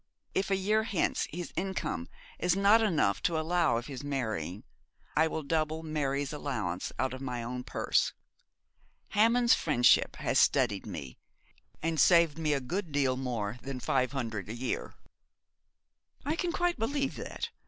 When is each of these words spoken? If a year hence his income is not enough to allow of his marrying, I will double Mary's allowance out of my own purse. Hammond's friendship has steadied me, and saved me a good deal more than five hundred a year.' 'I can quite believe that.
If 0.33 0.49
a 0.49 0.55
year 0.55 0.81
hence 0.85 1.27
his 1.29 1.53
income 1.55 2.07
is 2.39 2.55
not 2.55 2.81
enough 2.81 3.21
to 3.21 3.39
allow 3.39 3.77
of 3.77 3.85
his 3.85 4.03
marrying, 4.03 4.63
I 5.15 5.27
will 5.27 5.43
double 5.43 5.83
Mary's 5.83 6.33
allowance 6.33 6.91
out 6.97 7.13
of 7.13 7.21
my 7.21 7.43
own 7.43 7.63
purse. 7.63 8.11
Hammond's 9.09 9.53
friendship 9.53 10.15
has 10.15 10.39
steadied 10.39 10.87
me, 10.87 11.19
and 11.83 11.99
saved 11.99 12.39
me 12.39 12.53
a 12.53 12.59
good 12.59 12.91
deal 12.91 13.15
more 13.15 13.59
than 13.61 13.79
five 13.79 14.11
hundred 14.11 14.49
a 14.49 14.55
year.' 14.55 14.95
'I 16.25 16.35
can 16.35 16.51
quite 16.51 16.79
believe 16.79 17.15
that. 17.17 17.51